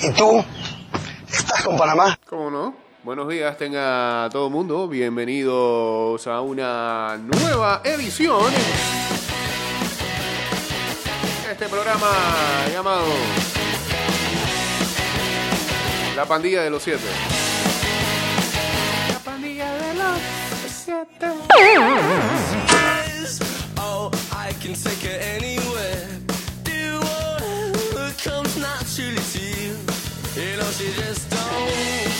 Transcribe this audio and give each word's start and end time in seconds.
¿Y 0.00 0.10
tú? 0.12 0.44
¿Estás 1.28 1.64
con 1.64 1.76
Panamá? 1.76 2.18
¿Cómo 2.28 2.50
no? 2.50 2.74
Buenos 3.02 3.28
días, 3.28 3.56
tenga 3.56 4.28
todo 4.30 4.46
el 4.46 4.52
mundo. 4.52 4.86
Bienvenidos 4.86 6.26
a 6.26 6.40
una 6.40 7.16
nueva 7.16 7.82
edición. 7.84 8.52
de 11.46 11.52
Este 11.52 11.66
programa 11.66 12.10
llamado 12.72 13.06
La 16.14 16.26
Pandilla 16.26 16.62
de 16.62 16.70
los 16.70 16.82
Siete. 16.82 17.02
La 19.12 19.18
Pandilla 19.18 19.72
de 19.74 19.94
los 19.94 20.20
Siete. 20.70 21.26
She 30.72 30.92
just 30.92 31.30
don't 31.30 32.17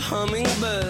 hummingbird. 0.00 0.87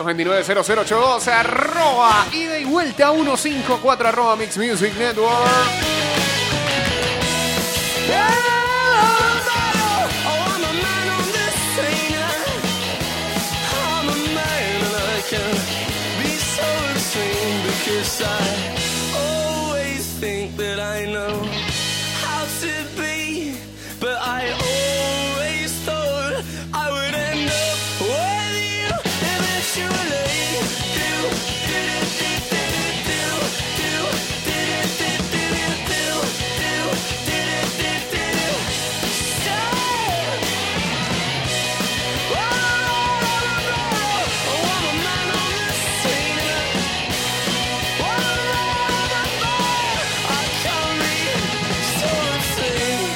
229-0082, 0.00 1.28
arroba, 1.28 2.26
ida 2.32 2.58
y 2.58 2.64
vuelta 2.64 3.12
154, 3.12 4.08
arroba 4.08 4.36
Mix 4.36 4.56
Music 4.56 4.94
Network. 4.96 6.00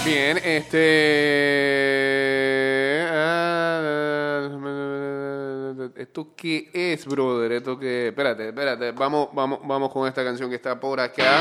Bien, 0.05 0.37
este. 0.37 0.75
¿Esto 5.97 6.35
qué 6.37 6.69
es, 6.75 7.07
brother? 7.07 7.53
¿Esto 7.53 7.79
qué? 7.79 8.09
Espérate, 8.09 8.49
espérate. 8.49 8.93
Vamos, 8.93 9.31
vamos, 9.33 9.61
vamos 9.65 9.91
con 9.91 10.07
esta 10.07 10.23
canción 10.23 10.51
que 10.51 10.57
está 10.57 10.79
por 10.79 11.01
acá. 11.01 11.41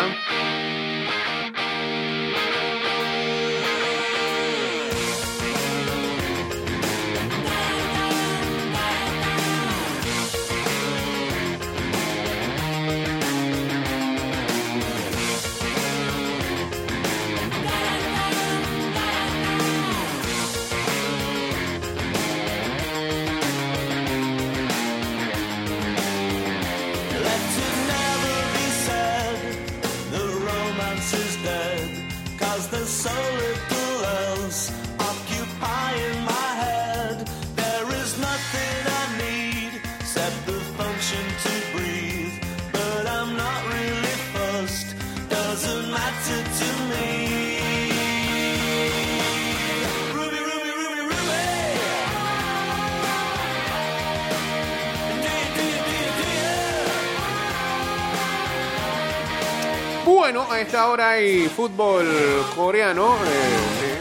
Bueno, 60.24 60.48
a 60.50 60.62
esta 60.62 60.88
hora 60.88 61.10
hay 61.10 61.50
fútbol 61.50 62.08
coreano. 62.56 63.18
eh. 63.26 63.98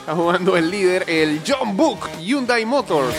Está 0.00 0.14
jugando 0.14 0.56
el 0.56 0.70
líder, 0.70 1.04
el 1.06 1.42
John 1.46 1.76
Book 1.76 2.08
Hyundai 2.18 2.64
Motors. 2.64 3.14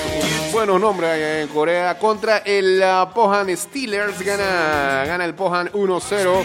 Buenos 0.51 0.81
nombres 0.81 1.43
en 1.43 1.47
Corea. 1.49 1.99
Contra 1.99 2.39
el 2.39 2.81
ah, 2.81 3.11
Pohan 3.13 3.55
Steelers. 3.55 4.19
Gana, 4.23 5.03
gana 5.05 5.23
el 5.23 5.35
Pohan 5.35 5.71
1-0. 5.71 6.43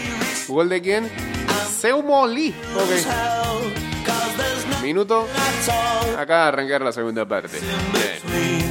¿Gol 0.48 0.68
de 0.68 0.82
quién? 0.82 1.10
Seumo 1.80 2.26
Lee. 2.26 2.54
Ok. 2.76 2.90
Minuto. 4.82 5.26
Acá 6.18 6.48
arrancar 6.48 6.82
la 6.82 6.92
segunda 6.92 7.24
parte. 7.26 7.58
Bien. 7.58 8.67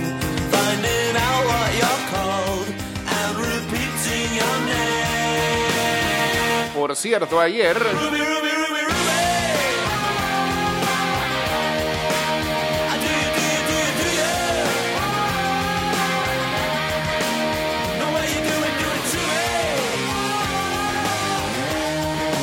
To 7.83 8.11
me. 8.11 8.47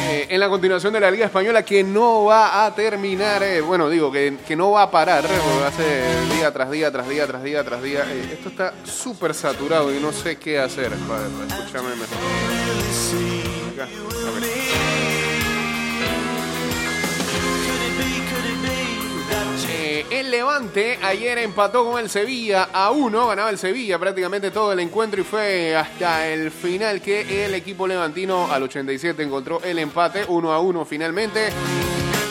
Eh, 0.07 0.27
en 0.31 0.39
la 0.39 0.49
continuación 0.49 0.93
de 0.93 1.01
la 1.01 1.11
Liga 1.11 1.27
Española 1.27 1.65
que 1.65 1.83
no 1.83 2.25
va 2.25 2.65
a 2.65 2.75
terminar, 2.75 3.43
eh, 3.43 3.61
bueno, 3.61 3.89
digo 3.89 4.13
que, 4.13 4.37
que 4.47 4.55
no 4.55 4.71
va 4.73 4.83
a 4.83 4.91
parar, 4.91 5.25
eh, 5.25 5.29
porque 5.29 5.65
hace 5.65 6.35
día 6.35 6.53
tras 6.53 6.71
día, 6.71 6.93
tras 6.93 7.09
día, 7.09 7.27
tras 7.27 7.43
día, 7.43 7.65
tras 7.65 7.83
día. 7.83 8.05
Esto 8.33 8.51
está 8.51 8.75
súper 8.85 9.35
saturado 9.35 9.93
y 9.93 9.99
no 9.99 10.13
sé 10.13 10.37
qué 10.37 10.59
hacer. 10.59 10.93
Escúchame. 10.93 11.95
Eh, 19.69 20.07
el 20.11 20.31
Levante 20.31 20.99
ayer 21.03 21.39
empató 21.39 21.85
con 21.85 22.01
el 22.01 22.11
Sevilla 22.11 22.69
a 22.73 22.91
uno, 22.91 23.27
ganaba 23.29 23.51
el 23.51 23.59
Sevilla 23.59 23.99
prácticamente 23.99 24.51
todo 24.51 24.73
el 24.73 24.81
encuentro 24.81 25.21
y 25.21 25.25
fue 25.25 25.77
hasta 25.77 26.29
el 26.29 26.51
final 26.51 27.01
que 27.01 27.47
el 27.47 27.55
equipo 27.55 27.87
levantino 27.87 28.51
al 28.51 28.65
87 28.65 29.23
encontró 29.23 29.61
el 29.63 29.79
empate 29.79 30.25
1 30.27 30.53
a 30.53 30.59
1 30.59 30.85
finalmente. 30.85 31.51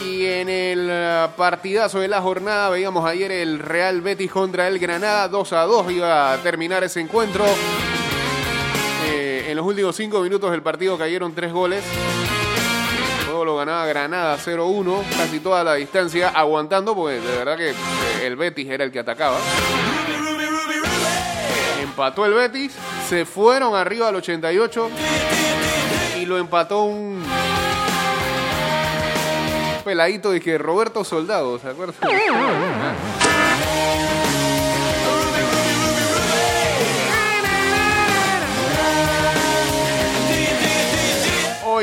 Y 0.06 0.26
en 0.26 0.50
el 0.50 0.88
eh, 0.92 1.28
partidazo 1.36 2.00
de 2.00 2.08
la 2.08 2.22
jornada 2.22 2.70
veíamos 2.70 3.06
ayer 3.06 3.32
el 3.32 3.60
Real 3.60 4.02
Betis 4.02 4.32
contra 4.32 4.68
el 4.68 4.78
Granada 4.80 5.28
2 5.28 5.54
a 5.54 5.62
2 5.64 5.92
iba 5.92 6.34
a 6.34 6.38
terminar 6.38 6.84
ese 6.84 7.00
encuentro. 7.00 7.46
En 9.54 9.58
los 9.58 9.68
últimos 9.68 9.96
5 9.96 10.20
minutos 10.22 10.50
del 10.50 10.64
partido 10.64 10.98
cayeron 10.98 11.36
3 11.36 11.54
goles. 11.54 11.84
Luego 13.28 13.46
lo 13.46 13.58
ganaba 13.58 13.86
Granada 13.86 14.36
0-1, 14.36 15.04
casi 15.16 15.40
toda 15.42 15.64
la 15.64 15.76
distancia, 15.76 16.30
aguantando, 16.30 16.96
porque 16.96 17.20
de 17.20 17.38
verdad 17.38 17.56
que 17.56 17.70
eh, 17.70 17.74
el 18.24 18.36
Betis 18.36 18.68
era 18.68 18.84
el 18.84 18.92
que 18.92 18.98
atacaba. 18.98 19.38
Empató 21.84 22.26
el 22.26 22.34
Betis, 22.34 22.74
se 23.08 23.26
fueron 23.26 23.76
arriba 23.76 24.08
al 24.08 24.16
88 24.16 24.90
y 26.20 26.26
lo 26.26 26.40
empató 26.40 26.86
un 26.86 27.24
peladito 29.86 30.32
de 30.32 30.42
que 30.42 30.58
Roberto 30.58 31.04
Soldado, 31.04 31.60
¿se 31.60 31.68
acuerdan? 31.70 31.96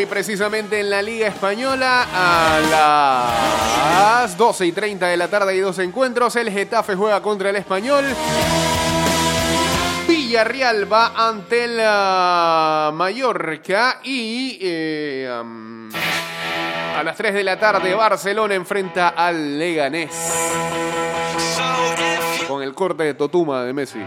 Precisamente 0.06 0.80
en 0.80 0.90
la 0.90 1.02
Liga 1.02 1.28
Española 1.28 2.06
a 2.12 2.60
las 4.22 4.36
12 4.36 4.66
y 4.66 4.72
30 4.72 5.06
de 5.06 5.16
la 5.16 5.28
tarde 5.28 5.52
hay 5.52 5.60
dos 5.60 5.78
encuentros. 5.78 6.36
El 6.36 6.50
Getafe 6.50 6.94
juega 6.94 7.20
contra 7.20 7.50
el 7.50 7.56
Español. 7.56 8.04
Villarreal 10.08 10.90
va 10.90 11.12
ante 11.16 11.68
la 11.68 12.90
Mallorca 12.94 14.00
y 14.02 14.58
eh, 14.60 15.28
a 15.28 17.02
las 17.02 17.16
3 17.16 17.34
de 17.34 17.44
la 17.44 17.58
tarde 17.58 17.94
Barcelona 17.94 18.54
enfrenta 18.54 19.08
al 19.10 19.58
Leganés 19.58 20.10
con 22.48 22.62
el 22.62 22.74
corte 22.74 23.04
de 23.04 23.14
Totuma 23.14 23.64
de 23.64 23.72
Messi. 23.72 24.00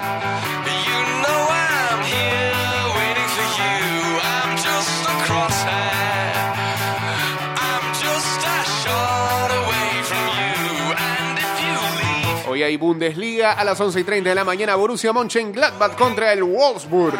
Hay 12.64 12.78
Bundesliga 12.78 13.52
a 13.54 13.64
las 13.64 13.80
11 13.80 14.00
y 14.00 14.04
30 14.04 14.30
de 14.30 14.36
la 14.36 14.44
mañana. 14.44 14.76
Borussia 14.76 15.14
Mönchengladbach 15.14 15.96
contra 15.96 16.34
el 16.34 16.44
Wolfsburg. 16.44 17.18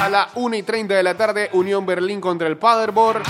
A 0.00 0.08
las 0.08 0.28
1 0.34 0.56
y 0.56 0.62
30 0.62 0.94
de 0.94 1.02
la 1.02 1.16
tarde, 1.16 1.50
Unión 1.52 1.86
Berlín 1.86 2.20
contra 2.20 2.46
el 2.48 2.56
Paderborn. 2.56 3.22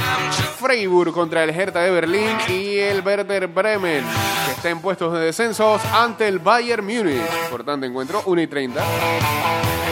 Freiburg 0.59 1.13
contra 1.13 1.45
el 1.45 1.51
Hertha 1.51 1.81
de 1.81 1.91
Berlín. 1.91 2.37
Y 2.49 2.79
el 2.79 3.03
Werder 3.03 3.47
Bremen, 3.49 4.05
que 4.47 4.53
está 4.53 4.71
en 4.71 4.81
puestos 4.81 5.13
de 5.13 5.21
descensos, 5.21 5.83
ante 5.93 6.27
el 6.29 6.39
Bayern 6.39 6.85
Múnich. 6.85 7.23
Importante 7.45 7.87
encuentro, 7.87 8.23
1 8.27 8.43
y 8.43 8.47
30. 8.47 9.84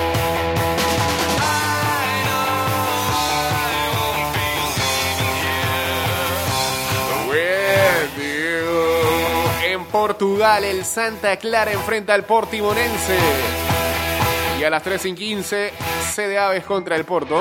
Portugal, 9.93 10.65
el 10.65 10.87
Santa 10.87 11.37
Clara 11.37 11.71
enfrenta 11.71 12.15
al 12.15 12.25
Portimonense. 12.25 13.19
Y 14.59 14.65
a 14.65 14.71
las 14.71 14.83
3 14.83 15.05
y 15.07 15.15
15, 15.15 15.73
de 16.17 16.39
Aves 16.39 16.65
contra 16.65 16.97
el 16.97 17.05
Porto. 17.05 17.39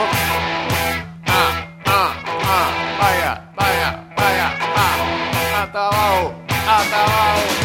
Ah, 1.27 1.68
ah, 1.86 2.13
ah, 2.25 2.98
vaya, 3.00 3.51
vaya, 3.56 4.13
vaya, 4.18 4.57
ah. 4.75 5.63
Hasta 5.63 5.88
abajo, 5.88 6.33
hasta 6.68 7.03
abajo, 7.03 7.61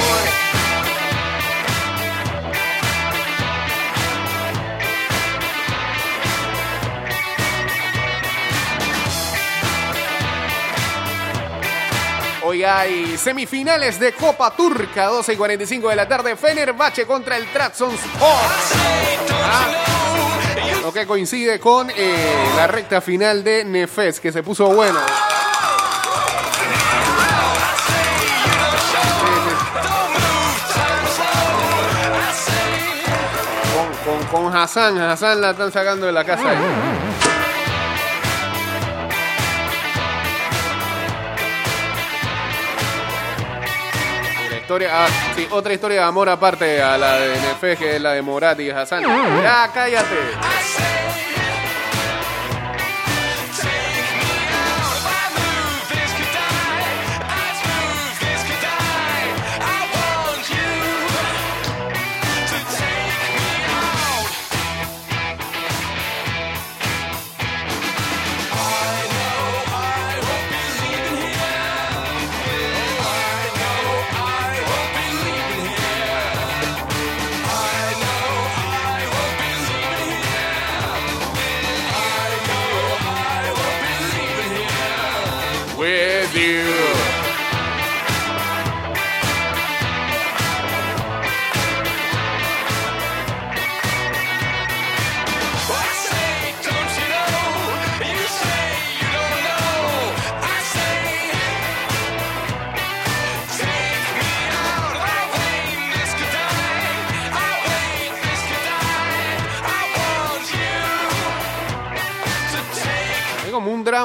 Hoy 12.48 12.62
hay 12.62 13.18
semifinales 13.18 13.98
de 13.98 14.12
Copa 14.12 14.54
Turca, 14.54 15.06
12 15.06 15.32
y 15.32 15.36
45 15.36 15.88
de 15.88 15.96
la 15.96 16.06
tarde. 16.06 16.36
Fenerbahce 16.36 17.04
contra 17.04 17.36
el 17.36 17.50
Trabzonspor. 17.52 18.28
Ah, 19.42 20.80
lo 20.80 20.92
que 20.92 21.08
coincide 21.08 21.58
con 21.58 21.90
eh, 21.90 22.52
la 22.56 22.68
recta 22.68 23.00
final 23.00 23.42
de 23.42 23.64
Nefes, 23.64 24.20
que 24.20 24.30
se 24.30 24.44
puso 24.44 24.68
bueno. 24.68 25.00
Con, 34.30 34.56
Hassan, 34.56 34.96
Hassan 35.00 35.40
la 35.40 35.50
están 35.50 35.72
sacando 35.72 36.06
de 36.06 36.12
la 36.12 36.22
casa. 36.22 36.48
ahí. 36.48 37.25
Ah, 44.90 45.06
otra 45.50 45.72
historia 45.72 46.00
de 46.00 46.06
amor 46.06 46.28
aparte 46.28 46.82
a 46.82 46.98
la 46.98 47.18
de 47.18 47.36
es 47.96 48.00
la 48.00 48.12
de 48.12 48.22
Morat 48.22 48.58
y 48.60 48.70
Hassan. 48.70 49.02
Ya, 49.42 49.70
cállate. 49.72 50.95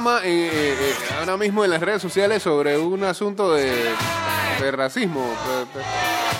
Eh, 0.08 0.18
eh, 0.24 0.76
eh, 0.80 0.96
ahora 1.20 1.38
mismo 1.38 1.64
en 1.64 1.72
las 1.72 1.82
redes 1.82 2.02
sociales 2.02 2.42
sobre 2.44 2.78
un 2.78 3.04
asunto 3.04 3.54
de, 3.54 3.72
de 4.60 4.72
racismo. 4.72 5.34
pe- 5.74 5.80
pe- 5.80 5.86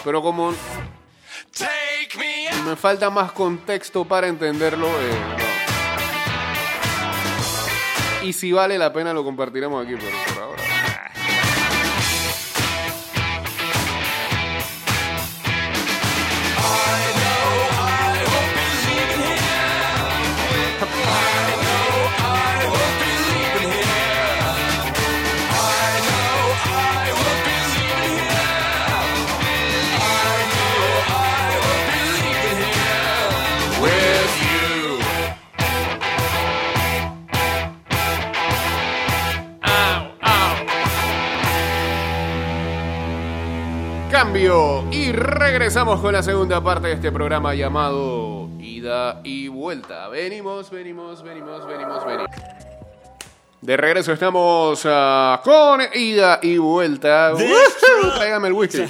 Pero 0.04 0.22
como 0.22 0.54
me 2.66 2.76
falta 2.76 3.10
más 3.10 3.32
contexto 3.32 4.06
para 4.06 4.28
entenderlo, 4.28 4.88
no. 4.88 5.52
Y 8.28 8.34
si 8.34 8.52
vale 8.52 8.78
la 8.78 8.94
pena 8.94 9.14
lo 9.14 9.24
compartiremos 9.24 9.84
aquí, 9.86 9.96
pero 9.96 10.16
y 44.92 45.12
regresamos 45.12 46.02
con 46.02 46.14
la 46.14 46.22
segunda 46.22 46.62
parte 46.62 46.88
de 46.88 46.94
este 46.94 47.12
programa 47.12 47.56
llamado 47.56 48.50
Ida 48.60 49.22
y 49.24 49.48
Vuelta. 49.48 50.10
Venimos, 50.10 50.70
venimos, 50.70 51.24
venimos, 51.24 51.66
venimos, 51.66 52.06
venimos. 52.06 52.30
De 53.62 53.78
regreso 53.78 54.12
estamos 54.12 54.82
ah, 54.86 55.40
con 55.44 55.82
Ida 55.94 56.40
y 56.42 56.58
Vuelta. 56.58 57.34
Tráigame 58.16 58.50
el 58.50 58.54
whisky. 58.54 58.86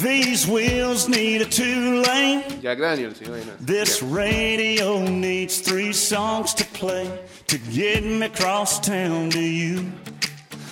These 0.00 0.46
wheels 0.46 1.06
need 1.06 1.42
a 1.42 1.44
two 1.44 2.00
lane. 2.02 2.44
Jack 2.62 2.78
Daniels, 2.78 3.18
sí, 3.18 3.26
bueno. 3.28 3.52
This 3.60 4.02
radio 4.02 5.02
needs 5.02 5.60
three 5.60 5.92
songs 5.92 6.54
to 6.54 6.64
play 6.72 7.10
to 7.46 7.58
get 7.58 8.02
me 8.02 8.24
across 8.24 8.80
town 8.80 9.28
to 9.30 9.38
you. 9.38 9.92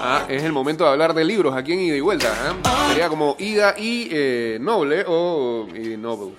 Ah, 0.00 0.26
es 0.28 0.42
el 0.42 0.52
momento 0.52 0.84
de 0.84 0.90
hablar 0.90 1.14
de 1.14 1.24
libros 1.24 1.56
aquí 1.56 1.72
en 1.72 1.80
Ida 1.80 1.96
y 1.96 2.00
Vuelta. 2.00 2.28
¿eh? 2.28 2.68
Sería 2.88 3.08
como 3.08 3.36
Ida 3.38 3.74
y 3.78 4.08
eh, 4.10 4.58
Noble 4.60 5.04
o 5.06 5.66
y 5.74 5.96
Noble. 5.96 6.34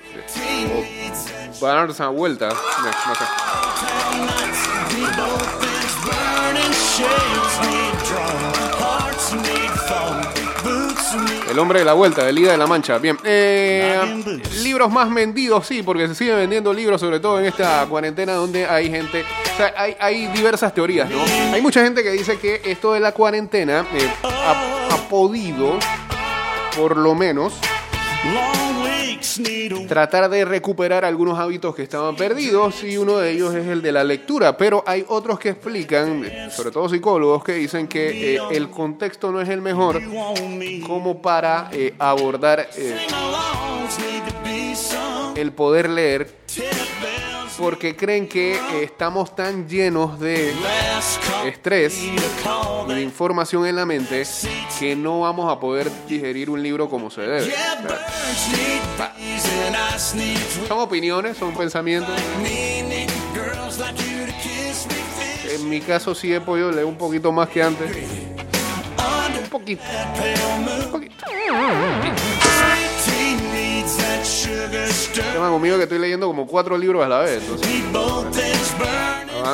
O 1.59 1.65
Barnes 1.65 1.99
a 1.99 2.09
Vuelta. 2.09 2.49
No, 2.49 2.55
no 2.55 3.15
sé. 3.15 3.25
El 11.55 11.59
hombre 11.59 11.79
de 11.79 11.85
la 11.85 11.93
vuelta, 11.93 12.25
del 12.25 12.37
Ida 12.37 12.51
de 12.51 12.57
la 12.57 12.67
Mancha. 12.67 12.97
Bien. 12.97 13.17
eh, 13.23 14.41
libros 14.61 14.91
más 14.91 15.09
vendidos, 15.13 15.65
sí, 15.65 15.83
porque 15.83 16.05
se 16.05 16.13
siguen 16.13 16.35
vendiendo 16.35 16.73
libros, 16.73 16.99
sobre 16.99 17.21
todo 17.21 17.39
en 17.39 17.45
esta 17.45 17.85
cuarentena 17.85 18.33
donde 18.33 18.65
hay 18.65 18.89
gente. 18.89 19.23
O 19.53 19.55
sea, 19.55 19.73
hay, 19.77 19.95
hay 20.01 20.27
diversas 20.27 20.73
teorías, 20.73 21.09
¿no? 21.09 21.17
Hay 21.53 21.61
mucha 21.61 21.81
gente 21.81 22.03
que 22.03 22.11
dice 22.11 22.37
que 22.39 22.61
esto 22.65 22.91
de 22.91 22.99
la 22.99 23.13
cuarentena 23.13 23.85
eh, 23.93 24.11
ha, 24.21 24.95
ha 24.95 24.97
podido, 25.07 25.79
por 26.75 26.97
lo 26.97 27.15
menos, 27.15 27.53
tratar 29.87 30.29
de 30.29 30.45
recuperar 30.45 31.05
algunos 31.05 31.37
hábitos 31.39 31.75
que 31.75 31.83
estaban 31.83 32.15
perdidos 32.15 32.83
y 32.83 32.97
uno 32.97 33.17
de 33.17 33.31
ellos 33.31 33.53
es 33.53 33.67
el 33.67 33.81
de 33.81 33.91
la 33.91 34.03
lectura, 34.03 34.57
pero 34.57 34.83
hay 34.85 35.05
otros 35.07 35.39
que 35.39 35.49
explican, 35.49 36.51
sobre 36.51 36.71
todo 36.71 36.89
psicólogos, 36.89 37.43
que 37.43 37.53
dicen 37.53 37.87
que 37.87 38.35
eh, 38.35 38.39
el 38.51 38.69
contexto 38.69 39.31
no 39.31 39.41
es 39.41 39.49
el 39.49 39.61
mejor 39.61 40.01
como 40.85 41.21
para 41.21 41.69
eh, 41.71 41.93
abordar 41.99 42.69
eh, 42.77 43.07
el 45.35 45.51
poder 45.51 45.89
leer 45.89 46.35
porque 47.57 47.95
creen 47.95 48.27
que 48.27 48.59
estamos 48.81 49.35
tan 49.35 49.67
llenos 49.67 50.19
de 50.19 50.53
estrés 51.45 51.99
de 52.87 53.01
información 53.01 53.65
en 53.65 53.75
la 53.75 53.85
mente 53.85 54.23
que 54.79 54.95
no 54.95 55.21
vamos 55.21 55.51
a 55.51 55.59
poder 55.59 55.89
digerir 56.07 56.49
un 56.49 56.61
libro 56.61 56.89
como 56.89 57.09
se 57.09 57.21
debe. 57.21 57.53
Son 60.67 60.79
opiniones, 60.79 61.37
son 61.37 61.53
pensamientos. 61.53 62.15
En 65.49 65.69
mi 65.69 65.81
caso 65.81 66.13
sí 66.13 66.33
he 66.33 66.41
podido 66.41 66.71
leer 66.71 66.85
un 66.85 66.97
poquito 66.97 67.31
más 67.31 67.49
que 67.49 67.63
antes. 67.63 67.91
Un 69.41 69.49
poquito. 69.49 69.83
Un 70.85 70.91
poquito. 70.91 71.25
Conmigo 75.49 75.77
que 75.77 75.83
estoy 75.83 75.99
leyendo 75.99 76.27
como 76.27 76.45
cuatro 76.45 76.77
libros 76.77 77.03
a 77.05 77.07
la 77.07 77.19
vez. 77.19 77.41
Entonces 77.43 77.67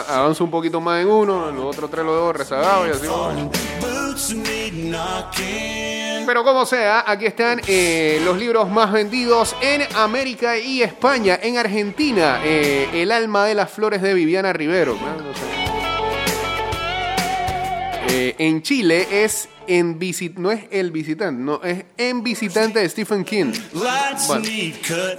avanzo 0.08 0.44
un 0.44 0.52
poquito 0.52 0.80
más 0.80 1.02
en 1.02 1.10
uno, 1.10 1.50
en 1.50 1.56
los 1.56 1.66
otros 1.66 1.90
tres 1.90 2.06
los 2.06 2.16
dejo 2.16 2.34
rezagados 2.34 2.88
y 2.88 2.92
así. 2.92 3.08
Pero 6.26 6.44
como 6.44 6.66
sea, 6.66 7.04
aquí 7.06 7.26
están 7.26 7.62
eh, 7.68 8.22
los 8.24 8.38
libros 8.38 8.70
más 8.70 8.92
vendidos 8.92 9.56
en 9.62 9.82
América 9.96 10.58
y 10.58 10.82
España. 10.82 11.40
En 11.42 11.58
Argentina, 11.58 12.40
eh, 12.44 12.90
El 12.94 13.12
alma 13.12 13.46
de 13.46 13.56
las 13.56 13.70
flores 13.70 14.02
de 14.02 14.14
Viviana 14.14 14.54
Rivero. 14.54 14.98
Eh, 18.14 18.36
en 18.40 18.62
Chile 18.62 19.08
es 19.24 19.48
en 19.68 19.98
visit 19.98 20.36
no 20.36 20.52
es 20.52 20.66
el 20.70 20.92
visitante, 20.92 21.42
no 21.42 21.64
es 21.64 21.86
en 21.96 22.24
visitante 22.24 22.80
de 22.80 22.90
Stephen 22.90 23.24
King. 23.24 23.54
Bueno. 24.28 24.46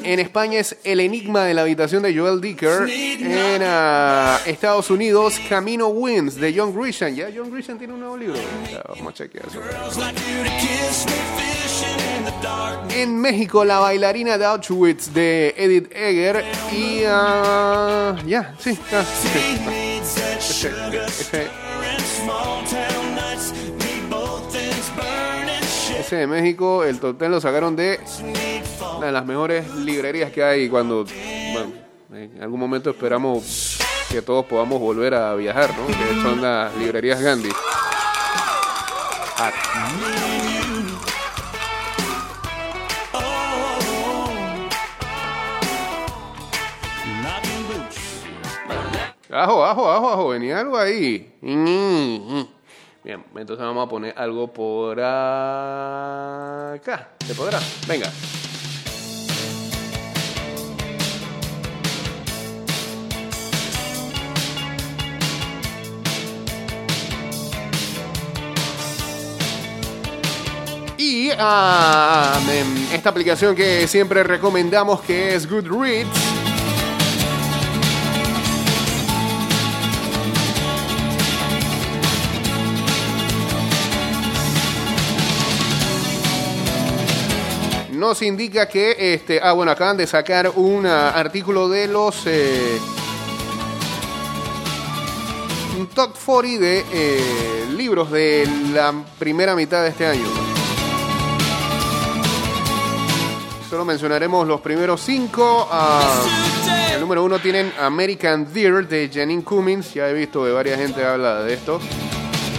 En 0.03 0.21
España 0.21 0.59
es 0.61 0.77
El 0.85 1.01
enigma 1.01 1.45
de 1.45 1.55
la 1.55 1.63
habitación 1.63 2.03
de 2.03 2.15
Joel 2.15 2.41
Dicker. 2.43 2.87
En 2.89 3.63
ah, 3.65 4.39
Estados 4.45 4.91
Unidos, 4.91 5.41
Camino 5.49 5.89
Wins 5.89 6.35
de 6.35 6.55
John 6.55 6.79
Grisham. 6.79 7.15
Ya 7.15 7.31
John 7.35 7.51
Grisham 7.51 7.79
tiene 7.79 7.95
un 7.95 8.01
nuevo 8.01 8.17
libro. 8.19 8.37
Ya, 8.71 8.83
vamos 8.87 9.13
a 9.13 9.15
chequear 9.15 9.47
eso. 9.47 9.61
En 12.95 13.19
México, 13.19 13.65
La 13.65 13.79
bailarina 13.79 14.37
de 14.37 14.45
Auschwitz 14.45 15.15
de 15.15 15.55
Edith 15.57 15.91
Egger. 15.95 16.45
Y 16.71 17.05
ah, 17.07 18.17
ya, 18.27 18.55
sí, 18.59 18.79
ah, 18.93 19.05
sí. 19.23 19.29
De 26.17 26.27
México, 26.27 26.85
el 26.85 27.01
top 27.01 27.19
10 27.19 27.31
lo 27.31 27.41
sacaron 27.41 27.77
de 27.77 27.99
una 28.97 29.07
de 29.07 29.13
las 29.13 29.25
mejores 29.25 29.75
librerías 29.75 30.31
que 30.31 30.43
hay 30.43 30.69
cuando, 30.69 31.05
en 32.13 32.43
algún 32.43 32.61
momento 32.61 32.91
esperamos 32.91 33.79
que 34.11 34.23
todos 34.23 34.45
podamos 34.45 34.79
volver 34.79 35.15
a 35.15 35.35
viajar, 35.35 35.71
¿no? 35.77 35.87
Que 35.87 36.23
son 36.23 36.43
las 36.43 36.75
librerías 36.77 37.21
Gandhi. 37.21 37.51
Ajo, 49.35 49.65
ajo, 49.65 49.91
ajo, 49.91 50.11
ajo, 50.11 50.29
venía 50.29 50.61
algo 50.61 50.77
ahí. 50.77 51.33
Bien, 53.05 53.25
entonces 53.35 53.67
vamos 53.67 53.85
a 53.85 53.89
poner 53.89 54.15
algo 54.17 54.53
por 54.53 55.01
acá. 55.01 55.09
¿Se 57.27 57.35
podrá? 57.35 57.59
Venga. 57.89 58.09
Y 70.97 71.31
ah, 71.37 72.39
em, 72.53 72.95
esta 72.95 73.11
aplicación 73.11 73.57
que 73.57 73.89
siempre 73.89 74.23
recomendamos 74.23 75.01
que 75.01 75.35
es 75.35 75.51
Goodreads. 75.51 76.32
Nos 88.03 88.21
indica 88.21 88.69
que, 88.69 89.15
este, 89.15 89.39
ah, 89.41 89.53
bueno, 89.53 89.71
acaban 89.71 89.97
de 89.97 90.09
sacar 90.09 90.51
un 90.57 90.85
ah, 90.87 91.11
artículo 91.11 91.69
de 91.69 91.87
los 91.87 92.27
eh, 92.27 92.81
top 95.95 96.11
40 96.27 96.61
de 96.61 96.85
eh, 96.93 97.67
libros 97.77 98.11
de 98.11 98.49
la 98.73 98.93
primera 99.21 99.55
mitad 99.55 99.85
de 99.85 99.91
este 99.91 100.05
año. 100.05 100.27
Solo 103.71 103.85
mencionaremos 103.85 104.49
los 104.49 104.61
primeros 104.61 105.01
cinco. 105.01 105.69
ah, 105.71 106.25
el 106.93 107.01
número 107.01 107.23
uno 107.23 107.39
tienen 107.39 107.73
American 107.79 108.53
Deer 108.53 108.89
de 108.89 109.09
Janine 109.15 109.45
Cummins. 109.45 109.95
Ya 109.95 110.09
he 110.09 110.13
visto 110.13 110.45
que 110.45 110.51
varias 110.51 110.81
gente 110.81 111.05
habla 111.05 111.45
de 111.45 111.55
esto. 111.55 111.79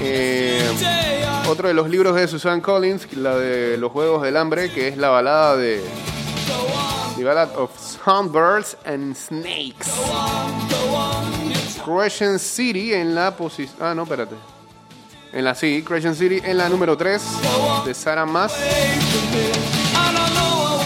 Eh, 0.01 1.12
otro 1.53 1.67
de 1.67 1.75
los 1.75 1.87
libros 1.87 2.15
de 2.15 2.27
Susan 2.27 2.61
Collins, 2.61 3.13
la 3.15 3.37
de 3.37 3.77
los 3.77 3.91
Juegos 3.91 4.23
del 4.23 4.37
Hambre, 4.37 4.71
que 4.71 4.87
es 4.87 4.97
la 4.97 5.09
balada 5.09 5.55
de 5.55 5.83
The 7.15 7.23
Ballad 7.23 7.55
of 7.55 7.69
Songbirds 7.79 8.75
and 8.85 9.15
Snakes. 9.15 9.87
Crescent 11.85 12.39
City 12.39 12.95
en 12.95 13.13
la 13.13 13.37
posición. 13.37 13.77
Ah, 13.81 13.93
no, 13.93 14.01
espérate. 14.01 14.33
En 15.31 15.45
la 15.45 15.53
sí, 15.53 15.83
Crescent 15.85 16.15
City 16.15 16.41
en 16.43 16.57
la 16.57 16.69
número 16.69 16.97
3 16.97 17.21
de 17.85 17.93
Sarah 17.93 18.25
Maas. 18.25 18.55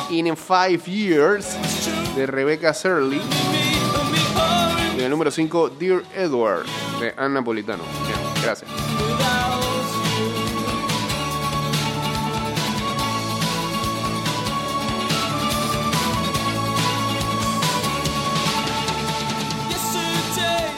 In 0.10 0.36
Five 0.36 0.82
Years 0.86 1.56
de 2.14 2.28
Rebecca 2.28 2.74
Surley. 2.74 3.22
el 5.00 5.10
número 5.10 5.32
5, 5.32 5.70
Dear 5.80 6.04
Edward, 6.14 6.66
de 7.00 7.14
Ann 7.16 7.36
Napolitano. 7.36 7.84
Bien, 8.06 8.44
gracias. 8.44 8.87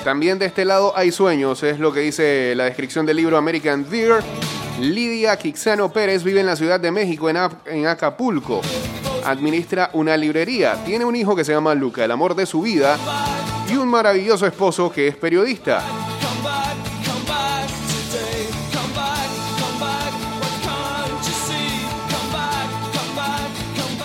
También 0.09 0.39
de 0.39 0.47
este 0.47 0.65
lado 0.65 0.91
hay 0.95 1.11
sueños, 1.11 1.61
es 1.61 1.77
lo 1.77 1.93
que 1.93 1.99
dice 1.99 2.55
la 2.55 2.63
descripción 2.63 3.05
del 3.05 3.17
libro 3.17 3.37
American 3.37 3.87
Dear. 3.87 4.23
Lidia 4.79 5.37
Quixano 5.37 5.93
Pérez 5.93 6.23
vive 6.23 6.39
en 6.39 6.47
la 6.47 6.55
Ciudad 6.55 6.79
de 6.79 6.89
México, 6.89 7.29
en, 7.29 7.37
en 7.67 7.85
Acapulco. 7.85 8.59
Administra 9.23 9.91
una 9.93 10.17
librería. 10.17 10.83
Tiene 10.83 11.05
un 11.05 11.15
hijo 11.15 11.35
que 11.35 11.45
se 11.45 11.51
llama 11.51 11.75
Luca, 11.75 12.03
el 12.03 12.09
amor 12.09 12.33
de 12.33 12.47
su 12.47 12.63
vida, 12.63 12.97
y 13.71 13.75
un 13.75 13.87
maravilloso 13.87 14.47
esposo 14.47 14.91
que 14.91 15.09
es 15.09 15.15
periodista. 15.15 15.83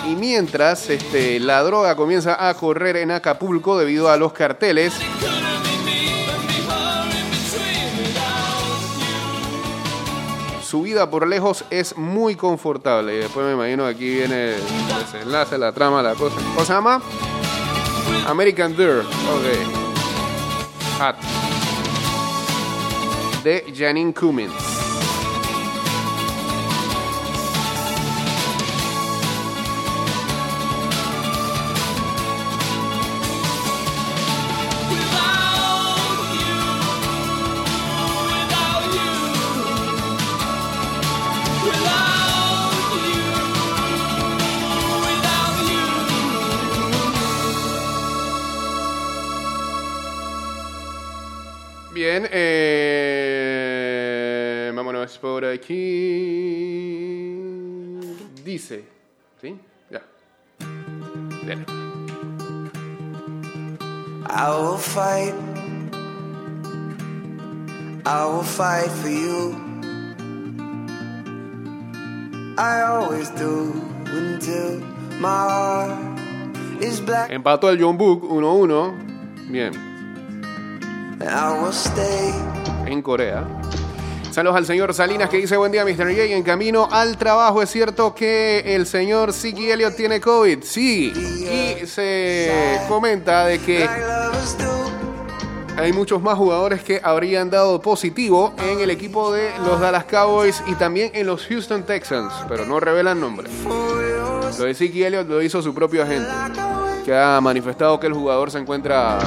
Y 0.07 0.15
mientras 0.15 0.87
este, 0.87 1.39
la 1.39 1.63
droga 1.63 1.95
comienza 1.95 2.47
a 2.47 2.53
correr 2.53 2.97
en 2.97 3.09
Acapulco 3.09 3.75
debido 3.75 4.11
a 4.11 4.17
los 4.17 4.33
carteles, 4.33 4.93
without 10.75 10.75
su 10.75 10.81
vida 10.81 11.09
por 11.09 11.25
lejos 11.25 11.63
es 11.69 11.97
muy 11.97 12.35
confortable. 12.35 13.15
Y 13.15 13.19
después 13.19 13.45
me 13.45 13.53
imagino 13.53 13.83
que 13.85 13.89
aquí 13.91 14.09
viene 14.15 14.55
el 14.55 14.61
desenlace, 14.99 15.57
la 15.57 15.71
trama, 15.71 16.03
la 16.03 16.15
cosa. 16.15 16.35
¿Cómo 16.35 16.65
se 16.65 16.73
llama? 16.73 17.01
American 18.27 18.75
Dirt. 18.75 19.05
Ok. 19.05 19.45
De 23.43 23.73
Janine 23.73 24.13
Cummins. 24.13 24.74
Bien, 52.17 52.29
eh, 52.31 53.91
vámonos 54.73 55.17
por 55.17 55.43
aquí. 55.43 55.75
Dice, 58.41 58.85
¿sí? 59.41 59.59
Ya. 59.89 60.01
Bien. 61.43 61.65
I 64.29 64.49
will 64.49 64.77
fight. 64.77 65.35
I 68.05 68.25
will 68.27 68.43
fight 68.43 68.89
for 69.01 69.09
you. 69.09 69.53
I 72.57 72.81
always 72.83 73.29
do 73.31 73.73
until 74.05 74.79
my 75.19 75.27
heart 75.27 75.91
is 76.81 77.01
black. 77.01 77.29
Empató 77.29 77.69
el 77.69 77.77
John 77.77 77.97
Book 77.97 78.23
1-1. 78.23 78.93
Bien. 79.49 79.94
En 82.85 83.01
Corea. 83.01 83.45
Saludos 84.31 84.57
al 84.57 84.65
señor 84.65 84.93
Salinas 84.93 85.29
que 85.29 85.37
dice 85.37 85.55
buen 85.55 85.71
día 85.71 85.85
Mr. 85.85 86.11
J. 86.11 86.23
En 86.25 86.43
camino 86.43 86.89
al 86.91 87.17
trabajo 87.17 87.61
es 87.61 87.69
cierto 87.69 88.13
que 88.13 88.75
el 88.75 88.85
señor 88.85 89.31
Siki 89.31 89.71
Elliott 89.71 89.95
tiene 89.95 90.19
COVID. 90.19 90.61
Sí. 90.63 91.13
Y 91.13 91.85
se 91.87 92.81
comenta 92.89 93.45
de 93.45 93.59
que 93.59 93.87
hay 95.77 95.93
muchos 95.93 96.21
más 96.21 96.37
jugadores 96.37 96.83
que 96.83 96.99
habrían 97.03 97.49
dado 97.49 97.81
positivo 97.81 98.53
en 98.57 98.79
el 98.79 98.89
equipo 98.89 99.31
de 99.31 99.51
los 99.65 99.79
Dallas 99.79 100.05
Cowboys 100.05 100.61
y 100.67 100.75
también 100.75 101.11
en 101.13 101.27
los 101.27 101.45
Houston 101.47 101.83
Texans, 101.83 102.33
pero 102.49 102.65
no 102.65 102.79
revelan 102.79 103.19
nombres. 103.19 103.51
Lo 104.57 104.65
de 104.65 104.73
Siki 104.73 105.03
Elliott 105.03 105.27
lo 105.27 105.41
hizo 105.41 105.61
su 105.61 105.73
propio 105.73 106.03
agente, 106.03 106.29
que 107.03 107.15
ha 107.15 107.39
manifestado 107.41 107.99
que 107.99 108.07
el 108.07 108.13
jugador 108.13 108.51
se 108.51 108.59
encuentra 108.59 109.19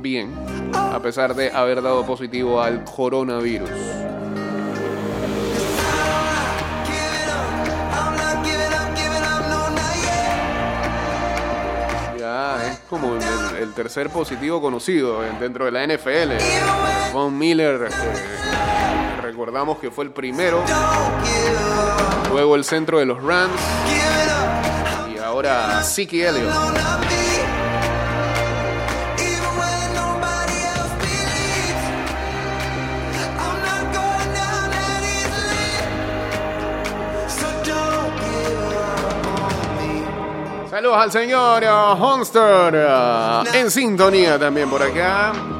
bien, 0.00 0.32
a 0.74 1.00
pesar 1.02 1.34
de 1.34 1.50
haber 1.50 1.82
dado 1.82 2.04
positivo 2.04 2.60
al 2.60 2.84
coronavirus. 2.84 3.70
Ya 12.18 12.56
es 12.70 12.78
como 12.88 13.14
el, 13.58 13.72
tercer 13.72 14.10
positivo 14.10 14.60
conocido 14.60 15.24
en- 15.24 15.38
dentro 15.38 15.64
de 15.64 15.70
la 15.70 15.82
NFL. 15.84 16.32
Von 17.12 17.36
Miller, 17.38 17.88
eh, 17.90 19.20
recordamos 19.22 19.78
que 19.78 19.90
fue 19.90 20.04
el 20.04 20.10
primero, 20.10 20.62
luego 22.30 22.56
el 22.56 22.64
centro 22.64 22.98
de 22.98 23.06
los 23.06 23.22
Rams 23.22 23.60
y 25.14 25.18
ahora 25.18 25.82
Siki 25.82 26.22
Elliott. 26.22 26.52
Saludos 40.80 40.96
al 40.98 41.12
señor 41.12 41.62
uh, 41.62 42.02
Honster 42.02 42.74
uh, 42.74 43.54
en 43.54 43.70
sintonía 43.70 44.38
también 44.38 44.70
por 44.70 44.82
acá. 44.82 45.59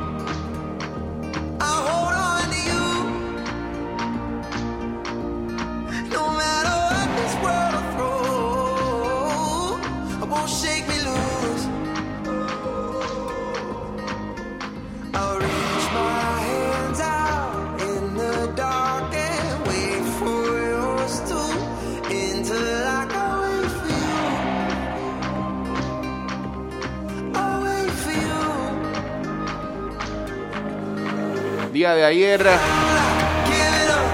Día 31.80 31.94
de 31.94 32.04
ayer, 32.04 32.46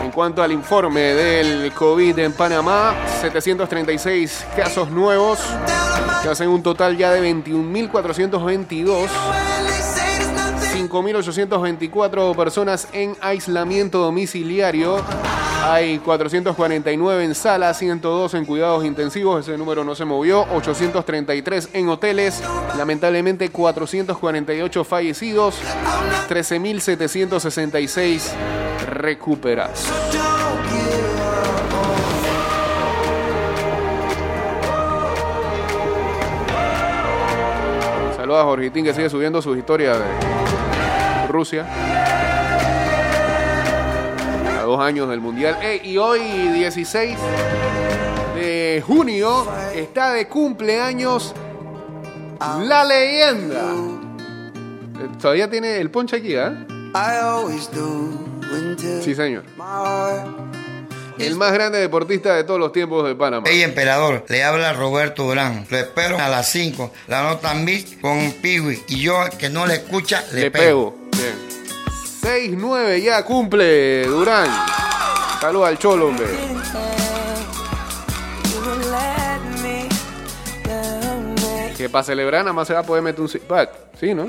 en 0.05 0.13
cuanto 0.13 0.41
al 0.41 0.53
informe 0.53 1.01
del 1.01 1.73
COVID 1.73 2.17
en 2.17 2.33
Panamá, 2.33 2.95
736 3.21 4.47
casos 4.55 4.89
nuevos, 4.89 5.41
que 6.23 6.29
hacen 6.29 6.49
un 6.49 6.63
total 6.63 6.97
ya 6.97 7.11
de 7.11 7.29
21.422. 7.29 9.09
5.824 10.77 12.37
personas 12.37 12.87
en 12.93 13.17
aislamiento 13.21 13.99
domiciliario. 13.99 15.03
Hay 15.69 15.99
449 15.99 17.25
en 17.25 17.35
sala, 17.35 17.75
102 17.75 18.35
en 18.35 18.45
cuidados 18.45 18.85
intensivos, 18.85 19.49
ese 19.49 19.59
número 19.59 19.83
no 19.83 19.97
se 19.97 20.05
movió, 20.05 20.47
833 20.55 21.71
en 21.73 21.89
hoteles, 21.89 22.41
lamentablemente 22.79 23.49
448 23.49 24.85
fallecidos, 24.85 25.57
13.766 26.29 28.31
recuperados. 28.91 29.89
Saludos 38.17 38.41
a 38.41 38.45
Jorgitín 38.45 38.85
que 38.85 38.95
sigue 38.95 39.11
subiendo 39.11 39.43
sus 39.43 39.59
historias 39.59 39.99
de 39.99 41.27
Rusia. 41.27 41.67
Dos 44.67 44.81
años 44.81 45.09
del 45.09 45.21
Mundial. 45.21 45.57
Ey, 45.63 45.81
y 45.85 45.97
hoy, 45.97 46.19
16 46.21 47.17
de 48.35 48.83
junio, 48.85 49.47
está 49.73 50.13
de 50.13 50.27
cumpleaños 50.27 51.33
la 52.41 52.85
leyenda. 52.85 53.63
Eh, 53.63 55.09
Todavía 55.23 55.49
tiene 55.49 55.77
el 55.79 55.89
ponche 55.93 56.17
aquí, 56.17 56.35
¿eh? 56.35 56.51
I 56.95 57.17
always 57.23 57.71
do 57.71 57.87
until 58.53 59.03
Sí, 59.03 59.15
señor. 59.15 59.45
El 61.19 61.37
más 61.37 61.53
grande 61.53 61.79
deportista 61.79 62.35
de 62.35 62.43
todos 62.43 62.59
los 62.59 62.73
tiempos 62.73 63.07
de 63.07 63.15
Panamá. 63.15 63.47
Hey, 63.49 63.63
emperador, 63.63 64.25
le 64.29 64.43
habla 64.43 64.73
Roberto 64.73 65.23
Durán. 65.23 65.65
Lo 65.71 65.77
espero 65.79 66.19
a 66.19 66.29
las 66.29 66.49
5. 66.51 66.93
La 67.07 67.23
nota 67.23 67.55
mix 67.55 67.97
con 68.01 68.33
Piwi. 68.43 68.83
Y 68.89 69.01
yo, 69.01 69.21
al 69.21 69.31
que 69.39 69.49
no 69.49 69.65
le 69.65 69.75
escucha, 69.75 70.25
le, 70.33 70.41
Le 70.41 70.51
pego. 70.51 70.93
pego. 70.93 71.07
Bien. 71.13 71.56
6-9 72.27 73.01
ya 73.05 73.25
cumple 73.25 74.05
Durán. 74.09 74.49
Saludos 75.41 75.69
al 75.69 75.79
Cholo, 75.79 76.09
hombre. 76.09 76.27
Que 81.77 81.89
para 81.89 82.03
celebrar 82.03 82.43
nada 82.43 82.53
más 82.53 82.67
se 82.67 82.75
va 82.75 82.81
a 82.81 82.83
poder 82.83 83.05
meter 83.05 83.21
un 83.21 83.29
six. 83.29 83.45
Sí, 84.01 84.13
¿no? 84.13 84.25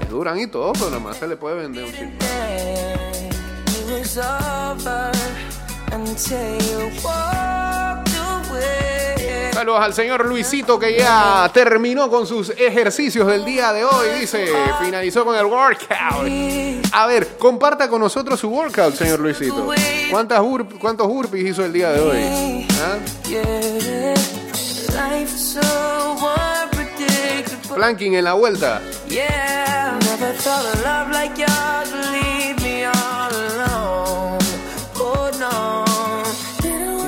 Es 0.00 0.08
Durán 0.08 0.40
y 0.40 0.48
todo, 0.48 0.72
pero 0.72 0.86
nada 0.86 0.98
más 0.98 1.16
se 1.16 1.28
le 1.28 1.36
puede 1.36 1.54
vender 1.54 1.84
un 1.84 1.92
six. 1.92 2.08
Saludos 9.58 9.80
al 9.82 9.92
señor 9.92 10.24
Luisito 10.24 10.78
que 10.78 10.96
ya 10.96 11.50
terminó 11.52 12.08
con 12.08 12.28
sus 12.28 12.50
ejercicios 12.50 13.26
del 13.26 13.44
día 13.44 13.72
de 13.72 13.84
hoy. 13.84 14.20
Dice, 14.20 14.46
finalizó 14.80 15.24
con 15.24 15.34
el 15.34 15.46
workout. 15.46 16.88
A 16.92 17.06
ver, 17.08 17.36
comparta 17.38 17.88
con 17.88 18.00
nosotros 18.00 18.38
su 18.38 18.50
workout, 18.50 18.94
señor 18.94 19.18
Luisito. 19.18 19.66
¿Cuántas 20.12 20.40
¿Cuántos 20.80 21.08
burpees 21.08 21.48
hizo 21.48 21.64
el 21.64 21.72
día 21.72 21.90
de 21.90 22.00
hoy? 22.00 22.68
¿Ah? 22.80 22.98
Planking 27.74 28.14
en 28.14 28.24
la 28.24 28.34
vuelta. 28.34 28.80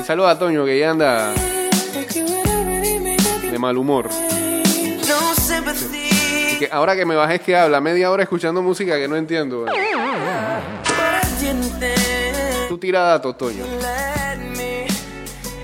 Y 0.01 0.03
saludos 0.03 0.31
a 0.31 0.37
Toño 0.37 0.65
que 0.65 0.77
ya 0.77 0.89
anda 0.89 1.33
de 3.51 3.59
mal 3.59 3.77
humor. 3.77 4.09
No 4.09 5.35
sympathy, 5.35 6.57
Que 6.59 6.69
ahora 6.71 6.95
que 6.95 7.05
me 7.05 7.15
bajé 7.15 7.39
que 7.39 7.55
habla 7.57 7.81
media 7.81 8.09
hora 8.09 8.23
escuchando 8.23 8.61
música 8.61 8.95
que 8.97 9.07
no 9.07 9.15
entiendo. 9.15 9.65
think 11.39 11.63
Tu 12.69 12.77
tirada, 12.77 13.21
Toño. 13.21 13.65
let 13.81 14.37
me 14.57 14.87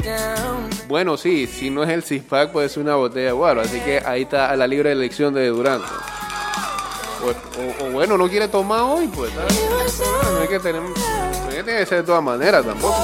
down. 0.03 0.69
Bueno, 0.87 1.15
sí, 1.17 1.47
si 1.47 1.69
no 1.69 1.83
es 1.83 1.89
el 1.89 2.03
six 2.03 2.23
pack 2.23 2.51
puede 2.51 2.67
ser 2.69 2.83
una 2.83 2.95
botella 2.95 3.27
de 3.27 3.31
guaro, 3.31 3.61
así 3.61 3.79
que 3.79 4.01
ahí 4.05 4.23
está 4.23 4.49
a 4.51 4.55
la 4.57 4.67
libre 4.67 4.91
elección 4.91 5.33
de 5.33 5.47
Durán. 5.47 5.81
O, 7.23 7.29
o- 7.29 7.87
o 7.87 7.91
bueno, 7.91 8.17
no 8.17 8.27
quiere 8.29 8.47
tomar 8.47 8.81
hoy, 8.81 9.07
pues. 9.07 9.31
No 9.33 10.41
hay 10.41 10.47
que 10.47 10.59
tener, 10.59 10.81
no 10.81 10.89
hay 11.49 11.55
que 11.57 11.63
tener 11.63 11.79
que 11.81 11.85
ser 11.85 11.97
de 11.99 12.03
todas 12.03 12.23
maneras 12.23 12.65
tampoco. 12.65 12.95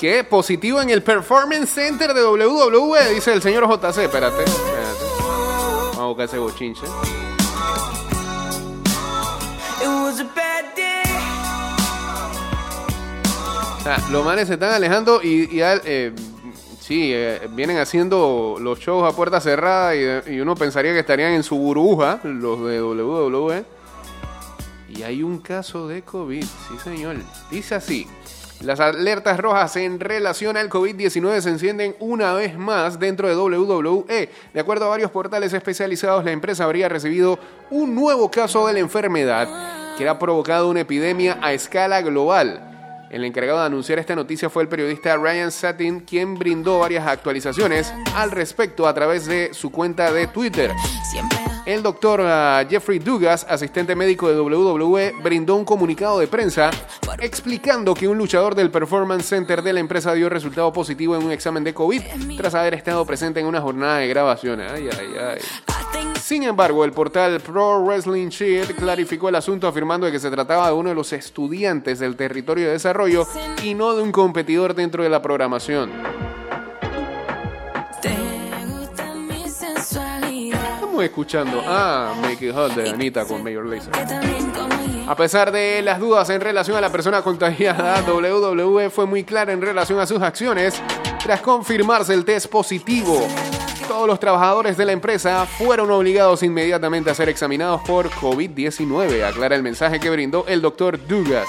¿Qué? 0.00 0.24
Positivo 0.24 0.80
en 0.80 0.88
el 0.88 1.02
Performance 1.02 1.68
Center 1.68 2.14
de 2.14 2.24
WWE, 2.24 3.12
dice 3.12 3.34
el 3.34 3.42
señor 3.42 3.68
JC. 3.68 3.98
Espérate, 3.98 4.44
espérate. 4.44 5.04
Vamos 5.90 5.98
a 5.98 6.04
buscar 6.06 6.24
ese 6.24 6.38
bochinche. 6.38 6.86
It 9.82 9.88
was 9.88 10.20
a 10.20 10.24
bad 10.24 10.74
day. 10.74 11.02
O 13.78 13.82
sea, 13.82 13.98
los 14.10 14.24
manes 14.24 14.48
se 14.48 14.54
están 14.54 14.72
alejando 14.72 15.20
y, 15.22 15.54
y 15.54 15.60
eh, 15.60 16.14
sí, 16.80 17.10
eh, 17.12 17.46
vienen 17.50 17.76
haciendo 17.76 18.56
los 18.58 18.78
shows 18.78 19.06
a 19.06 19.14
puerta 19.14 19.38
cerrada 19.38 19.94
y, 19.94 20.34
y 20.34 20.40
uno 20.40 20.54
pensaría 20.54 20.94
que 20.94 21.00
estarían 21.00 21.32
en 21.32 21.42
su 21.42 21.58
burbuja, 21.58 22.20
los 22.24 22.64
de 22.64 22.82
WWE. 22.82 23.64
Y 24.88 25.02
hay 25.02 25.22
un 25.22 25.40
caso 25.40 25.88
de 25.88 26.00
COVID, 26.00 26.42
sí 26.42 26.78
señor. 26.82 27.16
Dice 27.50 27.74
así. 27.74 28.06
Las 28.60 28.78
alertas 28.78 29.40
rojas 29.40 29.74
en 29.76 30.00
relación 30.00 30.58
al 30.58 30.68
COVID-19 30.68 31.40
se 31.40 31.48
encienden 31.48 31.96
una 31.98 32.34
vez 32.34 32.58
más 32.58 33.00
dentro 33.00 33.26
de 33.26 33.34
WWE. 33.34 34.28
De 34.52 34.60
acuerdo 34.60 34.84
a 34.84 34.90
varios 34.90 35.10
portales 35.10 35.54
especializados, 35.54 36.26
la 36.26 36.32
empresa 36.32 36.64
habría 36.64 36.90
recibido 36.90 37.38
un 37.70 37.94
nuevo 37.94 38.30
caso 38.30 38.66
de 38.66 38.74
la 38.74 38.80
enfermedad 38.80 39.48
que 39.96 40.06
ha 40.06 40.18
provocado 40.18 40.68
una 40.68 40.80
epidemia 40.80 41.38
a 41.40 41.54
escala 41.54 42.02
global. 42.02 42.69
El 43.10 43.24
encargado 43.24 43.58
de 43.58 43.66
anunciar 43.66 43.98
esta 43.98 44.14
noticia 44.14 44.48
fue 44.48 44.62
el 44.62 44.68
periodista 44.68 45.16
Ryan 45.16 45.50
Satin, 45.50 46.00
quien 46.00 46.38
brindó 46.38 46.78
varias 46.78 47.08
actualizaciones 47.08 47.92
al 48.14 48.30
respecto 48.30 48.86
a 48.86 48.94
través 48.94 49.26
de 49.26 49.52
su 49.52 49.70
cuenta 49.70 50.12
de 50.12 50.28
Twitter. 50.28 50.70
El 51.66 51.82
doctor 51.82 52.20
ah, 52.22 52.64
Jeffrey 52.70 53.00
Dugas, 53.00 53.44
asistente 53.48 53.96
médico 53.96 54.28
de 54.28 54.40
WWE, 54.40 55.14
brindó 55.22 55.56
un 55.56 55.64
comunicado 55.64 56.20
de 56.20 56.28
prensa 56.28 56.70
explicando 57.18 57.94
que 57.94 58.06
un 58.06 58.16
luchador 58.16 58.54
del 58.54 58.70
Performance 58.70 59.26
Center 59.26 59.60
de 59.62 59.72
la 59.72 59.80
empresa 59.80 60.14
dio 60.14 60.28
resultado 60.28 60.72
positivo 60.72 61.16
en 61.16 61.24
un 61.24 61.32
examen 61.32 61.64
de 61.64 61.74
COVID 61.74 62.02
tras 62.36 62.54
haber 62.54 62.74
estado 62.74 63.04
presente 63.04 63.40
en 63.40 63.46
una 63.46 63.60
jornada 63.60 63.98
de 63.98 64.06
grabaciones. 64.06 64.70
Ay, 64.70 64.88
ay, 64.96 65.08
ay. 65.18 65.38
Sin 66.30 66.44
embargo, 66.44 66.84
el 66.84 66.92
portal 66.92 67.40
Pro 67.40 67.82
Wrestling 67.82 68.28
Sheet 68.28 68.76
clarificó 68.76 69.30
el 69.30 69.34
asunto 69.34 69.66
afirmando 69.66 70.08
que 70.12 70.20
se 70.20 70.30
trataba 70.30 70.68
de 70.68 70.74
uno 70.74 70.90
de 70.90 70.94
los 70.94 71.12
estudiantes 71.12 71.98
del 71.98 72.14
territorio 72.14 72.66
de 72.66 72.74
desarrollo 72.74 73.26
y 73.64 73.74
no 73.74 73.96
de 73.96 74.02
un 74.04 74.12
competidor 74.12 74.76
dentro 74.76 75.02
de 75.02 75.08
la 75.08 75.20
programación. 75.20 75.90
Estamos 80.74 81.02
escuchando 81.02 81.64
ah, 81.66 82.14
Make 82.22 82.46
It 82.46 82.54
Hot 82.54 82.76
de 82.76 82.90
Anita 82.90 83.24
con 83.24 83.42
Mayor 83.42 83.66
Lazer. 83.66 83.92
A 85.08 85.16
pesar 85.16 85.50
de 85.50 85.82
las 85.82 85.98
dudas 85.98 86.30
en 86.30 86.40
relación 86.40 86.76
a 86.76 86.80
la 86.80 86.92
persona 86.92 87.22
contagiada, 87.22 88.04
WWE 88.08 88.88
fue 88.90 89.04
muy 89.04 89.24
clara 89.24 89.52
en 89.52 89.60
relación 89.60 89.98
a 89.98 90.06
sus 90.06 90.22
acciones 90.22 90.80
tras 91.24 91.40
confirmarse 91.40 92.14
el 92.14 92.24
test 92.24 92.46
positivo. 92.46 93.26
Todos 93.90 94.06
los 94.06 94.20
trabajadores 94.20 94.76
de 94.76 94.84
la 94.84 94.92
empresa 94.92 95.46
fueron 95.46 95.90
obligados 95.90 96.44
inmediatamente 96.44 97.10
a 97.10 97.14
ser 97.16 97.28
examinados 97.28 97.80
por 97.80 98.08
COVID-19, 98.08 99.24
aclara 99.24 99.56
el 99.56 99.64
mensaje 99.64 99.98
que 99.98 100.08
brindó 100.10 100.44
el 100.46 100.62
doctor 100.62 101.04
Dugas. 101.08 101.48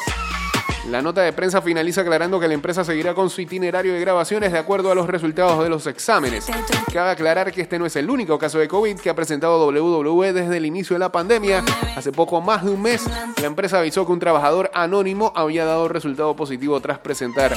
La 0.90 1.04
nota 1.04 1.22
de 1.22 1.34
prensa 1.34 1.62
finaliza 1.62 2.02
aclarando 2.02 2.40
que 2.40 2.48
la 2.48 2.56
empresa 2.56 2.84
seguirá 2.84 3.14
con 3.14 3.30
su 3.30 3.42
itinerario 3.42 3.94
de 3.94 4.00
grabaciones 4.00 4.52
de 4.52 4.58
acuerdo 4.58 4.92
a 4.92 4.96
los 4.96 5.06
resultados 5.06 5.64
de 5.64 5.70
los 5.70 5.86
exámenes. 5.86 6.48
Cabe 6.92 7.12
aclarar 7.12 7.52
que 7.52 7.62
este 7.62 7.78
no 7.78 7.86
es 7.86 7.96
el 7.96 8.10
único 8.10 8.40
caso 8.40 8.58
de 8.58 8.68
COVID 8.68 9.00
que 9.00 9.12
ha 9.12 9.16
presentado 9.16 9.64
WWE 9.68 10.34
desde 10.34 10.58
el 10.58 10.66
inicio 10.66 10.96
de 10.96 11.00
la 11.00 11.12
pandemia. 11.12 11.64
Hace 11.96 12.12
poco 12.12 12.42
más 12.42 12.66
de 12.66 12.72
un 12.72 12.82
mes, 12.82 13.04
la 13.40 13.46
empresa 13.46 13.78
avisó 13.78 14.04
que 14.08 14.14
un 14.14 14.20
trabajador 14.20 14.72
anónimo 14.74 15.32
había 15.36 15.64
dado 15.64 15.88
resultado 15.90 16.36
positivo 16.36 16.80
tras 16.82 16.98
presentar 16.98 17.54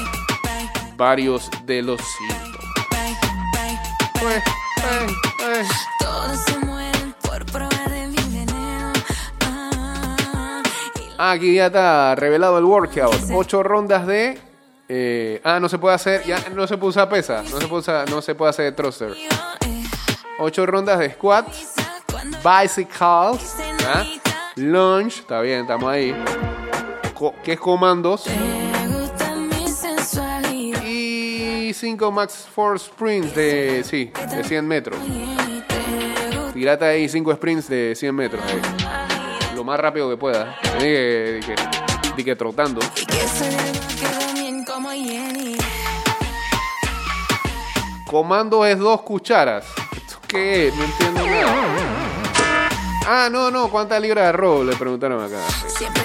varios 0.98 1.50
de 1.64 1.80
los 1.80 2.02
síntomas. 2.18 2.64
Pues, 4.20 4.42
Todos 6.00 6.38
se 6.46 6.58
mueren 6.60 7.14
por 7.22 7.44
probar 7.46 7.90
de 7.90 8.06
mi 8.08 8.16
veneno. 8.16 8.92
Ah, 9.40 10.62
la 11.18 11.30
Aquí 11.32 11.54
ya 11.54 11.66
está 11.66 12.14
revelado 12.14 12.58
el 12.58 12.64
workout. 12.64 13.14
Ocho 13.32 13.62
rondas 13.62 14.06
de. 14.06 14.38
eh, 14.88 15.40
ah, 15.44 15.58
no 15.60 15.68
se 15.68 15.78
puede 15.78 15.94
hacer. 15.94 16.24
Ya 16.24 16.38
no 16.54 16.66
se 16.66 16.76
puede 16.76 16.90
usar 16.90 17.08
pesa. 17.08 17.42
No 17.42 17.60
se 17.60 17.66
puede, 17.68 17.82
usar- 17.82 18.08
no 18.10 18.20
se 18.22 18.34
puede 18.34 18.50
hacer 18.50 18.74
thruster. 18.76 19.14
Ocho 20.38 20.66
rondas 20.66 20.98
de 20.98 21.12
squat. 21.12 21.46
cuando 22.10 22.38
Bicycles. 22.38 23.56
¿ah? 23.86 24.04
Lunge. 24.56 25.20
Está 25.20 25.40
bien, 25.40 25.62
estamos 25.62 25.90
ahí. 25.90 26.14
Co- 27.14 27.34
¿Qué 27.44 27.52
es 27.52 27.60
comandos? 27.60 28.24
5 31.84 32.10
max 32.10 32.48
force 32.50 32.86
sprints 32.86 33.34
de. 33.34 33.84
Sí, 33.84 34.10
de 34.34 34.42
100 34.42 34.66
metros. 34.66 34.98
Tirate 36.54 36.86
ahí 36.86 37.10
5 37.10 37.34
sprints 37.34 37.68
de 37.68 37.94
100 37.94 38.14
metros. 38.14 38.42
ahí. 38.42 39.54
Lo 39.54 39.64
más 39.64 39.78
rápido 39.78 40.08
que 40.08 40.16
pueda. 40.16 40.56
Di 40.78 40.84
que, 40.86 41.32
di 41.34 41.46
que, 41.46 41.54
di 42.16 42.24
que 42.24 42.36
trotando. 42.36 42.80
Comando 48.06 48.64
es 48.64 48.78
dos 48.78 49.02
cucharas. 49.02 49.66
¿Esto 49.94 50.16
qué 50.26 50.68
es? 50.68 50.74
No 50.74 50.84
entiendo 50.84 51.26
nada. 51.26 52.68
Ah, 53.06 53.28
no, 53.30 53.50
no. 53.50 53.68
¿Cuántas 53.68 54.00
libras 54.00 54.24
de 54.24 54.28
arroz? 54.30 54.64
Le 54.64 54.74
preguntaron 54.74 55.22
acá. 55.22 55.38
Siempre, 55.68 56.02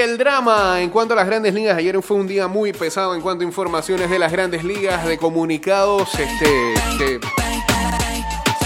el 0.00 0.16
drama 0.16 0.80
en 0.80 0.90
cuanto 0.90 1.14
a 1.14 1.16
las 1.16 1.26
grandes 1.26 1.54
ligas. 1.54 1.76
Ayer 1.76 2.00
fue 2.02 2.16
un 2.16 2.26
día 2.26 2.48
muy 2.48 2.72
pesado 2.72 3.14
en 3.14 3.20
cuanto 3.20 3.44
a 3.44 3.46
informaciones 3.46 4.08
de 4.08 4.18
las 4.18 4.32
grandes 4.32 4.64
ligas, 4.64 5.06
de 5.06 5.18
comunicados. 5.18 6.08
Este, 6.14 7.20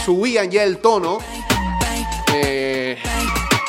subían 0.05 0.51
ya 0.51 0.63
el 0.63 0.79
tono. 0.79 1.19
Eh, 2.35 2.99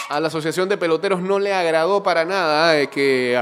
a 0.10 0.20
la 0.20 0.28
Asociación 0.28 0.70
de 0.70 0.78
Peloteros 0.78 1.22
no 1.22 1.40
le 1.40 1.54
agradó 1.54 2.04
para 2.04 2.26
nada 2.26 2.80
eh, 2.80 2.88
que 2.88 3.36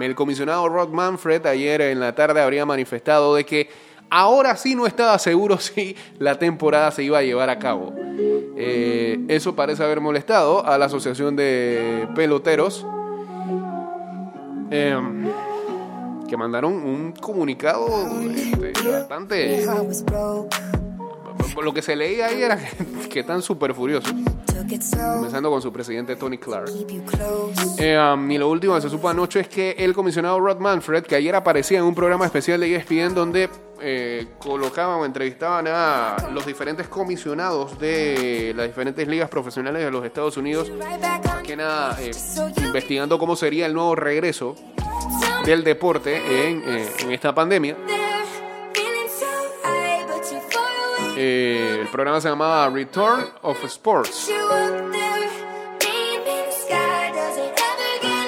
el 0.00 0.14
comisionado 0.14 0.68
Rod 0.68 0.90
Manfred 0.90 1.44
ayer 1.46 1.80
en 1.80 2.00
la 2.00 2.14
tarde 2.14 2.40
habría 2.40 2.64
manifestado 2.64 3.34
de 3.34 3.44
que 3.44 3.68
ahora 4.10 4.56
sí 4.56 4.74
no 4.74 4.86
estaba 4.86 5.18
seguro 5.18 5.58
si 5.60 5.96
la 6.18 6.38
temporada 6.38 6.90
se 6.92 7.02
iba 7.02 7.18
a 7.18 7.22
llevar 7.22 7.50
a 7.50 7.58
cabo. 7.58 7.92
Eh, 8.56 9.18
eso 9.28 9.56
parece 9.56 9.82
haber 9.82 10.00
molestado 10.00 10.64
a 10.64 10.78
la 10.78 10.86
Asociación 10.86 11.34
de 11.36 12.08
Peloteros. 12.14 12.86
Em, 14.70 15.24
que 16.28 16.36
mandaron 16.36 16.72
un 16.74 17.12
comunicado 17.12 17.86
este, 18.34 18.72
bastante... 18.90 19.66
Por 21.54 21.64
lo 21.64 21.72
que 21.72 21.80
se 21.80 21.96
leía 21.96 22.26
ahí 22.26 22.42
era 22.42 22.58
que, 22.58 23.08
que 23.08 23.20
están 23.20 23.40
súper 23.42 23.72
furiosos, 23.74 24.12
comenzando 24.66 25.50
con 25.50 25.62
su 25.62 25.72
presidente 25.72 26.16
Tony 26.16 26.38
Clark. 26.38 26.70
Eh, 27.78 27.98
um, 27.98 28.30
y 28.30 28.38
lo 28.38 28.48
último 28.48 28.74
que 28.74 28.80
se 28.80 28.90
supo 28.90 29.08
anoche 29.08 29.40
es 29.40 29.48
que 29.48 29.72
el 29.78 29.94
comisionado 29.94 30.38
Rod 30.40 30.58
Manfred, 30.58 31.04
que 31.04 31.14
ayer 31.14 31.34
aparecía 31.34 31.78
en 31.78 31.84
un 31.84 31.94
programa 31.94 32.24
especial 32.26 32.60
de 32.60 32.76
ESPN 32.76 33.14
donde 33.14 33.48
eh, 33.80 34.28
colocaban 34.38 35.00
o 35.00 35.04
entrevistaban 35.04 35.66
a 35.68 36.16
los 36.32 36.46
diferentes 36.46 36.88
comisionados 36.88 37.78
de 37.78 38.54
las 38.56 38.66
diferentes 38.66 39.06
ligas 39.06 39.28
profesionales 39.28 39.84
de 39.84 39.90
los 39.90 40.04
Estados 40.04 40.36
Unidos, 40.36 40.70
más 40.70 41.42
que 41.42 41.56
nada 41.56 41.96
eh, 42.00 42.10
investigando 42.64 43.18
cómo 43.18 43.36
sería 43.36 43.66
el 43.66 43.74
nuevo 43.74 43.94
regreso 43.94 44.56
del 45.44 45.62
deporte 45.62 46.16
en, 46.48 46.62
eh, 46.66 46.88
en 47.00 47.12
esta 47.12 47.34
pandemia. 47.34 47.76
Eh, 51.16 51.78
el 51.80 51.88
programa 51.88 52.20
se 52.20 52.28
llamaba 52.28 52.68
Return 52.68 53.24
of 53.42 53.64
Sports. 53.64 54.30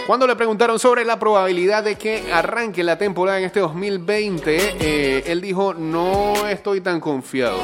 Cuando 0.07 0.27
le 0.27 0.37
preguntaron 0.37 0.79
sobre 0.79 1.05
la 1.05 1.19
probabilidad 1.19 1.85
de 1.85 1.97
que 1.97 2.33
arranque 2.33 2.83
la 2.83 2.97
temporada 2.97 3.39
en 3.41 3.45
este 3.45 3.61
2020, 3.61 4.57
eh, 4.81 5.25
él 5.27 5.43
dijo, 5.43 5.75
no 5.75 6.49
estoy 6.49 6.81
tan 6.81 6.99
confiado. 6.99 7.59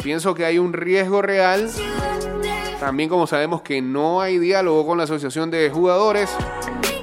Pienso 0.00 0.36
que 0.36 0.44
hay 0.44 0.58
un 0.58 0.72
riesgo 0.72 1.20
real. 1.20 1.68
También 2.78 3.08
como 3.08 3.26
sabemos 3.26 3.62
que 3.62 3.82
no 3.82 4.20
hay 4.20 4.38
diálogo 4.38 4.86
con 4.86 4.98
la 4.98 5.04
Asociación 5.04 5.50
de 5.50 5.68
Jugadores 5.70 6.30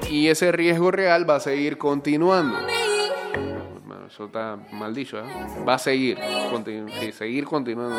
y 0.10 0.30
ese 0.30 0.54
riesgo 0.54 0.90
real 0.90 1.30
va 1.30 1.36
a 1.36 1.40
seguir 1.42 1.78
continuando. 1.78 2.58
Eso 4.12 4.26
está 4.26 4.58
mal 4.74 4.94
dicho, 4.94 5.18
¿eh? 5.20 5.24
Va 5.66 5.76
a 5.76 5.80
seguir, 5.80 6.18
seguir 7.18 7.46
continuando. 7.46 7.98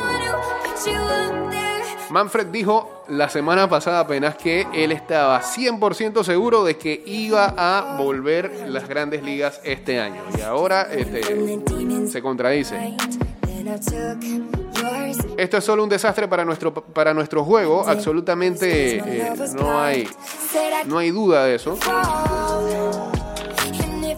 Manfred 2.10 2.48
dijo 2.48 3.04
la 3.08 3.30
semana 3.30 3.66
pasada 3.66 4.00
apenas 4.00 4.36
que 4.36 4.66
él 4.74 4.92
estaba 4.92 5.40
100% 5.40 6.22
seguro 6.22 6.64
de 6.64 6.76
que 6.76 7.02
iba 7.06 7.54
a 7.56 7.96
volver 7.96 8.68
las 8.68 8.86
grandes 8.86 9.22
ligas 9.22 9.62
este 9.64 10.00
año. 10.00 10.20
Y 10.36 10.42
ahora 10.42 10.82
este, 10.82 11.22
se 12.06 12.20
contradice. 12.20 12.94
Esto 15.38 15.56
es 15.56 15.64
solo 15.64 15.82
un 15.82 15.88
desastre 15.88 16.28
para 16.28 16.44
nuestro, 16.44 16.74
para 16.74 17.14
nuestro 17.14 17.42
juego. 17.42 17.88
Absolutamente 17.88 18.98
eh, 18.98 19.32
no, 19.54 19.80
hay, 19.80 20.06
no 20.84 20.98
hay 20.98 21.10
duda 21.10 21.46
de 21.46 21.54
eso. 21.54 21.78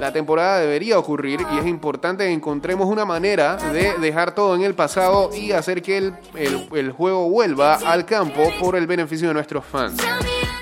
La 0.05 0.13
temporada 0.13 0.59
debería 0.59 0.99
ocurrir 0.99 1.41
y 1.55 1.59
es 1.61 1.65
importante 1.67 2.25
que 2.27 2.31
encontremos 2.31 2.87
una 2.89 3.07
manera 3.07 3.57
de 3.57 3.95
dejar 3.99 4.35
todo 4.35 4.55
en 4.55 4.63
el 4.63 4.75
pasado 4.75 5.31
y 5.35 5.53
hacer 5.53 5.81
que 5.81 5.97
el, 5.97 6.15
el- 6.75 6.93
juego 6.93 7.31
vuelva 7.31 7.77
al 7.77 8.05
campo 8.05 8.43
por 8.61 8.77
el 8.77 8.87
beneficio 8.87 9.29
de 9.29 9.33
nuestros 9.33 9.65
fans. 9.65 9.97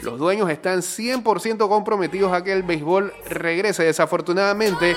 Los 0.02 0.16
dueños 0.16 0.48
están 0.48 0.78
100% 0.78 1.68
comprometidos 1.68 2.32
a 2.32 2.44
que 2.44 2.52
el 2.52 2.62
béisbol 2.62 3.12
regrese. 3.30 3.82
Desafortunadamente, 3.82 4.94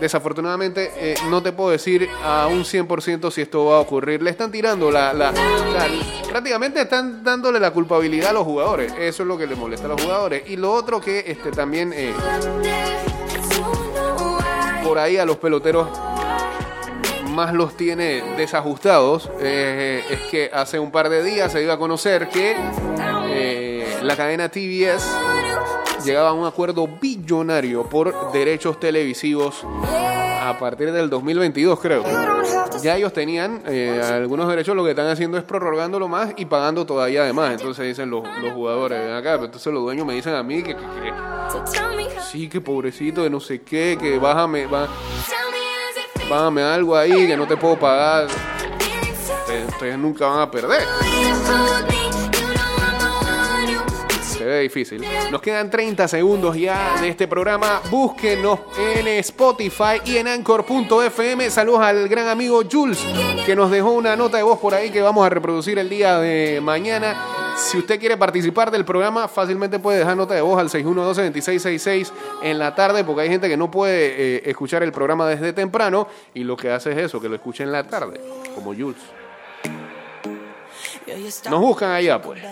desafortunadamente 0.00 0.90
eh, 0.96 1.14
no 1.30 1.42
te 1.42 1.52
puedo 1.52 1.70
decir 1.70 2.08
a 2.24 2.46
un 2.48 2.64
100% 2.64 3.30
si 3.30 3.42
esto 3.42 3.64
va 3.66 3.76
a 3.76 3.80
ocurrir. 3.80 4.22
Le 4.22 4.30
están 4.30 4.50
tirando 4.52 4.90
la, 4.90 5.12
la- 5.12 5.32
prácticamente 6.28 6.80
están 6.82 7.22
dándole 7.24 7.58
la 7.60 7.70
culpabilidad 7.70 8.30
a 8.30 8.32
los 8.34 8.44
jugadores. 8.44 8.92
Eso 8.98 9.22
es 9.22 9.26
lo 9.28 9.38
que 9.38 9.46
le 9.46 9.54
molesta 9.56 9.86
a 9.86 9.88
los 9.88 10.02
jugadores. 10.02 10.42
Y 10.48 10.56
lo 10.56 10.72
otro 10.72 11.00
que 11.00 11.24
este 11.26 11.50
también 11.50 11.92
eh, 11.94 12.12
por 14.84 14.98
ahí 14.98 15.16
a 15.16 15.24
los 15.24 15.36
peloteros 15.38 15.88
más 17.30 17.52
los 17.52 17.76
tiene 17.76 18.22
desajustados 18.36 19.28
eh, 19.40 20.02
es 20.10 20.20
que 20.30 20.50
hace 20.54 20.78
un 20.78 20.90
par 20.90 21.08
de 21.10 21.22
días 21.22 21.52
se 21.52 21.60
dio 21.60 21.72
a 21.72 21.78
conocer 21.78 22.28
que 22.28 22.56
la 24.02 24.16
cadena 24.16 24.48
TBS 24.48 25.04
llegaba 26.06 26.30
a 26.30 26.32
un 26.32 26.46
acuerdo 26.46 26.88
billonario 27.00 27.84
por 27.84 28.32
derechos 28.32 28.78
televisivos 28.80 29.64
a 29.64 30.56
partir 30.58 30.92
del 30.92 31.10
2022 31.10 31.80
creo. 31.80 32.04
Ya 32.82 32.96
ellos 32.96 33.12
tenían 33.12 33.62
eh, 33.66 34.00
algunos 34.12 34.48
derechos, 34.48 34.76
lo 34.76 34.84
que 34.84 34.90
están 34.90 35.08
haciendo 35.08 35.36
es 35.38 35.44
prorrogándolo 35.44 36.06
más 36.08 36.32
y 36.36 36.44
pagando 36.44 36.86
todavía 36.86 37.22
además. 37.22 37.52
Entonces 37.52 37.84
dicen 37.86 38.10
los, 38.10 38.22
los 38.40 38.52
jugadores, 38.52 39.00
ven 39.00 39.12
acá, 39.14 39.32
pero 39.32 39.46
entonces 39.46 39.72
los 39.72 39.82
dueños 39.82 40.06
me 40.06 40.14
dicen 40.14 40.34
a 40.34 40.42
mí 40.42 40.62
que, 40.62 40.76
que- 40.76 40.82
que 42.12 42.20
sí, 42.30 42.48
que 42.48 42.60
pobrecito, 42.60 43.22
de 43.22 43.30
no 43.30 43.40
sé 43.40 43.62
qué, 43.62 43.96
que 44.00 44.18
bájame, 44.18 44.68
bá- 44.68 44.88
bájame 46.30 46.62
algo 46.62 46.96
ahí, 46.96 47.26
que 47.26 47.36
no 47.36 47.46
te 47.46 47.56
puedo 47.56 47.76
pagar. 47.78 48.26
Ustedes 49.68 49.98
nunca 49.98 50.26
van 50.26 50.40
a 50.40 50.50
perder. 50.50 50.82
Ve 54.46 54.60
difícil. 54.60 55.04
Nos 55.30 55.42
quedan 55.42 55.70
30 55.70 56.06
segundos 56.06 56.56
ya 56.56 57.00
de 57.00 57.08
este 57.08 57.26
programa. 57.26 57.80
Búsquenos 57.90 58.60
en 58.78 59.08
Spotify 59.08 60.00
y 60.04 60.18
en 60.18 60.28
Anchor.fm. 60.28 61.50
Saludos 61.50 61.80
al 61.80 62.08
gran 62.08 62.28
amigo 62.28 62.62
Jules, 62.70 63.04
que 63.44 63.56
nos 63.56 63.70
dejó 63.72 63.90
una 63.92 64.14
nota 64.14 64.36
de 64.36 64.44
voz 64.44 64.60
por 64.60 64.72
ahí 64.74 64.90
que 64.90 65.02
vamos 65.02 65.26
a 65.26 65.30
reproducir 65.30 65.78
el 65.80 65.88
día 65.88 66.18
de 66.20 66.60
mañana. 66.62 67.16
Si 67.56 67.78
usted 67.78 67.98
quiere 67.98 68.16
participar 68.16 68.70
del 68.70 68.84
programa, 68.84 69.26
fácilmente 69.26 69.80
puede 69.80 69.98
dejar 69.98 70.16
nota 70.16 70.34
de 70.34 70.42
voz 70.42 70.60
al 70.60 70.68
612-2666 70.68 72.12
en 72.42 72.58
la 72.58 72.74
tarde, 72.74 73.02
porque 73.02 73.22
hay 73.22 73.28
gente 73.28 73.48
que 73.48 73.56
no 73.56 73.70
puede 73.70 74.36
eh, 74.36 74.42
escuchar 74.44 74.82
el 74.82 74.92
programa 74.92 75.26
desde 75.26 75.54
temprano 75.54 76.06
y 76.34 76.44
lo 76.44 76.56
que 76.56 76.70
hace 76.70 76.92
es 76.92 76.98
eso, 76.98 77.20
que 77.20 77.28
lo 77.28 77.34
escuche 77.34 77.64
en 77.64 77.72
la 77.72 77.84
tarde, 77.84 78.20
como 78.54 78.74
Jules. 78.74 79.02
Nos 81.50 81.60
buscan 81.60 81.90
allá, 81.90 82.20
pues. 82.20 82.42